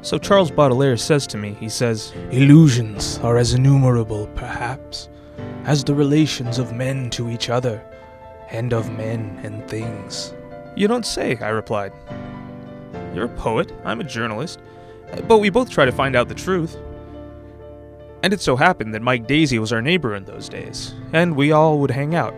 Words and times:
So 0.00 0.16
Charles 0.16 0.50
Baudelaire 0.50 0.96
says 0.96 1.26
to 1.28 1.36
me, 1.36 1.54
he 1.58 1.68
says, 1.68 2.12
Illusions 2.30 3.18
are 3.18 3.36
as 3.36 3.54
innumerable, 3.54 4.28
perhaps, 4.34 5.08
as 5.64 5.82
the 5.82 5.94
relations 5.94 6.58
of 6.58 6.72
men 6.72 7.10
to 7.10 7.28
each 7.28 7.50
other, 7.50 7.84
and 8.50 8.72
of 8.72 8.90
men 8.92 9.40
and 9.42 9.66
things. 9.68 10.32
You 10.76 10.86
don't 10.86 11.04
say, 11.04 11.36
I 11.38 11.48
replied. 11.48 11.92
You're 13.12 13.24
a 13.24 13.28
poet, 13.28 13.72
I'm 13.84 14.00
a 14.00 14.04
journalist, 14.04 14.60
but 15.26 15.38
we 15.38 15.50
both 15.50 15.68
try 15.68 15.84
to 15.84 15.92
find 15.92 16.14
out 16.14 16.28
the 16.28 16.34
truth. 16.34 16.76
And 18.22 18.32
it 18.32 18.40
so 18.40 18.54
happened 18.54 18.94
that 18.94 19.02
Mike 19.02 19.26
Daisey 19.26 19.58
was 19.58 19.72
our 19.72 19.82
neighbor 19.82 20.14
in 20.14 20.24
those 20.24 20.48
days, 20.48 20.94
and 21.12 21.34
we 21.34 21.50
all 21.50 21.80
would 21.80 21.90
hang 21.90 22.14
out. 22.14 22.34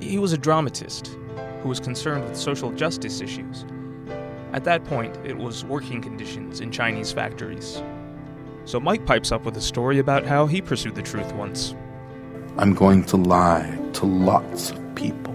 He 0.00 0.18
was 0.18 0.32
a 0.32 0.38
dramatist 0.38 1.16
who 1.62 1.68
was 1.68 1.78
concerned 1.80 2.24
with 2.24 2.36
social 2.36 2.72
justice 2.72 3.20
issues. 3.20 3.64
At 4.54 4.62
that 4.64 4.84
point, 4.84 5.16
it 5.26 5.36
was 5.36 5.64
working 5.64 6.00
conditions 6.00 6.60
in 6.60 6.70
Chinese 6.70 7.10
factories. 7.10 7.82
So 8.66 8.78
Mike 8.78 9.04
pipes 9.04 9.32
up 9.32 9.44
with 9.44 9.56
a 9.56 9.60
story 9.60 9.98
about 9.98 10.24
how 10.24 10.46
he 10.46 10.62
pursued 10.62 10.94
the 10.94 11.02
truth 11.02 11.32
once. 11.32 11.74
I'm 12.56 12.72
going 12.72 13.02
to 13.06 13.16
lie 13.16 13.76
to 13.94 14.06
lots 14.06 14.70
of 14.70 14.94
people. 14.94 15.34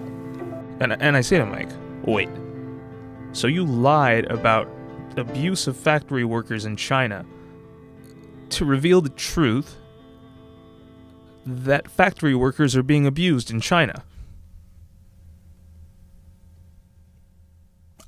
And, 0.80 0.94
and 1.02 1.18
I 1.18 1.20
say 1.20 1.36
to 1.36 1.44
Mike, 1.44 1.68
wait, 2.06 2.30
so 3.32 3.46
you 3.46 3.66
lied 3.66 4.24
about 4.30 4.66
abuse 5.18 5.66
of 5.66 5.76
factory 5.76 6.24
workers 6.24 6.64
in 6.64 6.76
China 6.76 7.26
to 8.48 8.64
reveal 8.64 9.02
the 9.02 9.10
truth 9.10 9.76
that 11.44 11.90
factory 11.90 12.34
workers 12.34 12.74
are 12.74 12.82
being 12.82 13.06
abused 13.06 13.50
in 13.50 13.60
China? 13.60 14.02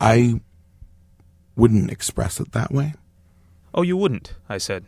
I 0.00 0.40
wouldn't 1.56 1.90
express 1.90 2.40
it 2.40 2.52
that 2.52 2.72
way. 2.72 2.94
Oh, 3.74 3.82
you 3.82 3.96
wouldn't, 3.96 4.34
I 4.48 4.58
said. 4.58 4.86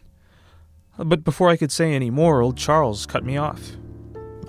But 0.98 1.24
before 1.24 1.48
I 1.48 1.56
could 1.56 1.72
say 1.72 1.92
any 1.92 2.10
more, 2.10 2.40
old 2.40 2.56
Charles 2.56 3.06
cut 3.06 3.24
me 3.24 3.36
off. 3.36 3.72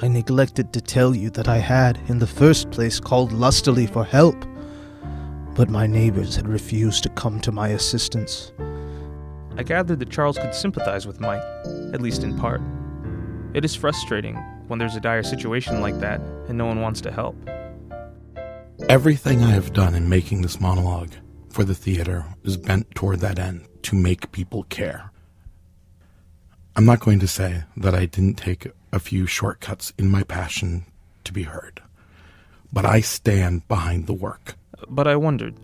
I 0.01 0.07
neglected 0.07 0.73
to 0.73 0.81
tell 0.81 1.15
you 1.15 1.29
that 1.31 1.47
I 1.47 1.57
had, 1.57 1.99
in 2.07 2.19
the 2.19 2.27
first 2.27 2.69
place, 2.69 2.99
called 2.99 3.31
lustily 3.31 3.87
for 3.87 4.03
help, 4.03 4.35
but 5.55 5.69
my 5.69 5.87
neighbors 5.87 6.35
had 6.35 6.47
refused 6.47 7.03
to 7.03 7.09
come 7.09 7.39
to 7.41 7.51
my 7.51 7.69
assistance. 7.69 8.51
I 9.57 9.63
gathered 9.63 9.99
that 9.99 10.09
Charles 10.09 10.37
could 10.37 10.53
sympathize 10.53 11.07
with 11.07 11.21
Mike, 11.21 11.41
at 11.93 12.01
least 12.01 12.23
in 12.23 12.37
part. 12.37 12.61
It 13.53 13.63
is 13.63 13.73
frustrating 13.73 14.35
when 14.67 14.79
there's 14.79 14.97
a 14.97 14.99
dire 14.99 15.23
situation 15.23 15.79
like 15.79 15.97
that 16.01 16.19
and 16.49 16.57
no 16.57 16.65
one 16.65 16.81
wants 16.81 16.99
to 17.01 17.11
help. 17.11 17.37
Everything 18.89 19.41
I 19.41 19.51
have 19.51 19.71
done 19.71 19.95
in 19.95 20.09
making 20.09 20.41
this 20.41 20.59
monologue 20.59 21.13
for 21.55 21.63
the 21.63 21.73
theater 21.73 22.25
is 22.43 22.57
bent 22.57 22.93
toward 22.95 23.21
that 23.21 23.39
end 23.39 23.65
to 23.81 23.95
make 23.95 24.33
people 24.33 24.63
care. 24.63 25.09
I'm 26.75 26.83
not 26.83 26.99
going 26.99 27.19
to 27.19 27.29
say 27.29 27.63
that 27.77 27.95
I 27.95 28.07
didn't 28.07 28.33
take 28.33 28.67
a 28.91 28.99
few 28.99 29.25
shortcuts 29.25 29.93
in 29.97 30.11
my 30.11 30.23
passion 30.23 30.83
to 31.23 31.31
be 31.31 31.43
heard, 31.43 31.81
but 32.73 32.83
I 32.83 32.99
stand 32.99 33.65
behind 33.69 34.05
the 34.05 34.13
work. 34.13 34.55
But 34.89 35.07
I 35.07 35.15
wondered 35.15 35.55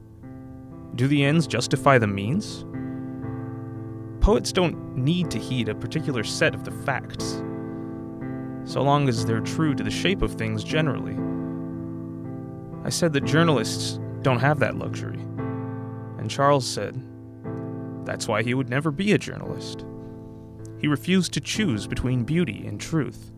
do 0.95 1.09
the 1.09 1.25
ends 1.25 1.45
justify 1.45 1.97
the 1.97 2.07
means? 2.07 2.63
Poets 4.21 4.53
don't 4.53 4.95
need 4.95 5.29
to 5.31 5.39
heed 5.39 5.67
a 5.67 5.75
particular 5.75 6.23
set 6.23 6.55
of 6.55 6.63
the 6.63 6.71
facts, 6.71 7.43
so 8.63 8.81
long 8.81 9.09
as 9.09 9.25
they're 9.25 9.41
true 9.41 9.75
to 9.75 9.83
the 9.83 9.91
shape 9.91 10.21
of 10.21 10.35
things 10.35 10.63
generally. 10.63 11.17
I 12.85 12.89
said 12.89 13.11
that 13.11 13.25
journalists 13.25 13.99
don't 14.21 14.39
have 14.39 14.59
that 14.59 14.77
luxury. 14.77 15.19
And 16.21 16.29
Charles 16.29 16.67
said 16.67 17.01
that's 18.05 18.27
why 18.27 18.43
he 18.43 18.53
would 18.53 18.69
never 18.69 18.91
be 18.91 19.11
a 19.11 19.17
journalist. 19.17 19.83
He 20.79 20.87
refused 20.87 21.33
to 21.33 21.41
choose 21.41 21.87
between 21.87 22.23
beauty 22.23 22.65
and 22.67 22.79
truth. 22.79 23.31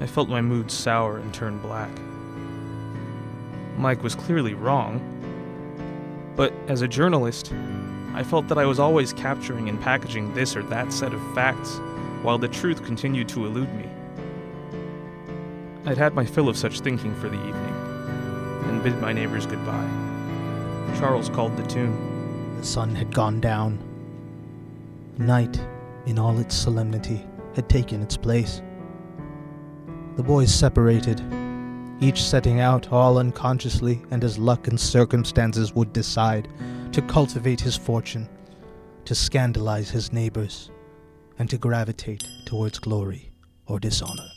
I 0.00 0.06
felt 0.06 0.28
my 0.28 0.40
mood 0.40 0.70
sour 0.70 1.18
and 1.18 1.32
turn 1.32 1.58
black. 1.58 1.90
Mike 3.78 4.02
was 4.02 4.16
clearly 4.16 4.54
wrong, 4.54 5.00
but 6.36 6.52
as 6.66 6.82
a 6.82 6.88
journalist, 6.88 7.52
I 8.14 8.24
felt 8.24 8.48
that 8.48 8.58
I 8.58 8.66
was 8.66 8.80
always 8.80 9.12
capturing 9.12 9.68
and 9.68 9.80
packaging 9.80 10.34
this 10.34 10.56
or 10.56 10.62
that 10.64 10.92
set 10.92 11.14
of 11.14 11.34
facts, 11.34 11.78
while 12.22 12.38
the 12.38 12.48
truth 12.48 12.84
continued 12.84 13.28
to 13.28 13.46
elude 13.46 13.72
me. 13.74 13.88
I'd 15.86 15.98
had 15.98 16.14
my 16.14 16.24
fill 16.24 16.48
of 16.48 16.56
such 16.56 16.80
thinking 16.80 17.14
for 17.16 17.28
the 17.28 17.38
evening 17.46 17.83
bid 18.84 19.00
my 19.00 19.14
neighbors 19.14 19.46
goodbye. 19.46 19.88
Charles 20.98 21.30
called 21.30 21.56
the 21.56 21.66
tune. 21.66 22.58
The 22.58 22.66
sun 22.66 22.94
had 22.94 23.14
gone 23.14 23.40
down. 23.40 23.78
Night, 25.16 25.58
in 26.04 26.18
all 26.18 26.38
its 26.38 26.54
solemnity, 26.54 27.24
had 27.56 27.66
taken 27.70 28.02
its 28.02 28.18
place. 28.18 28.60
The 30.16 30.22
boys 30.22 30.54
separated, 30.54 31.22
each 32.00 32.22
setting 32.22 32.60
out 32.60 32.92
all 32.92 33.16
unconsciously 33.16 34.02
and 34.10 34.22
as 34.22 34.36
luck 34.36 34.68
and 34.68 34.78
circumstances 34.78 35.74
would 35.74 35.94
decide, 35.94 36.46
to 36.92 37.00
cultivate 37.00 37.62
his 37.62 37.78
fortune, 37.78 38.28
to 39.06 39.14
scandalize 39.14 39.88
his 39.88 40.12
neighbors, 40.12 40.70
and 41.38 41.48
to 41.48 41.56
gravitate 41.56 42.28
towards 42.44 42.78
glory 42.78 43.32
or 43.66 43.80
dishonor. 43.80 44.28